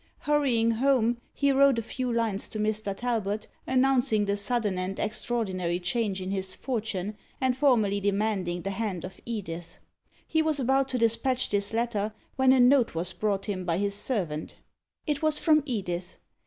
Hurrying 0.21 0.71
home, 0.71 1.21
he 1.31 1.51
wrote 1.51 1.77
a 1.77 1.83
few 1.83 2.11
lines 2.11 2.49
to 2.49 2.57
Mr. 2.57 2.97
Talbot, 2.97 3.47
announcing 3.67 4.25
the 4.25 4.35
sudden 4.35 4.79
and 4.79 4.97
extraordinary 4.99 5.79
change 5.79 6.19
in 6.23 6.31
his 6.31 6.55
fortune, 6.55 7.15
and 7.39 7.55
formally 7.55 7.99
demanding 7.99 8.63
the 8.63 8.71
hand 8.71 9.05
of 9.05 9.19
Edith. 9.27 9.77
He 10.27 10.41
was 10.41 10.59
about 10.59 10.89
to 10.89 10.97
despatch 10.97 11.49
this 11.51 11.71
letter, 11.71 12.13
when 12.35 12.51
a 12.51 12.59
note 12.59 12.95
was 12.95 13.13
brought 13.13 13.45
him 13.45 13.63
by 13.63 13.77
his 13.77 13.93
servant. 13.93 14.55
It 15.05 15.21
was 15.21 15.39
from 15.39 15.61
Edith. 15.67 16.17